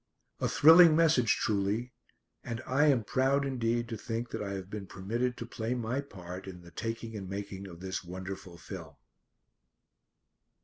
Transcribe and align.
A 0.39 0.47
thrilling 0.49 0.95
message 0.95 1.35
truly, 1.37 1.93
and 2.43 2.59
I 2.65 2.87
am 2.87 3.03
proud 3.03 3.45
indeed 3.45 3.87
to 3.89 3.97
think 3.97 4.31
that 4.31 4.41
I 4.41 4.53
have 4.53 4.67
been 4.67 4.87
permitted 4.87 5.37
to 5.37 5.45
play 5.45 5.75
my 5.75 6.01
part 6.01 6.47
in 6.47 6.61
the 6.63 6.71
taking 6.71 7.15
and 7.15 7.29
making 7.29 7.67
of 7.67 7.81
this 7.81 8.03
wonderful 8.03 8.57
film. 8.57 8.95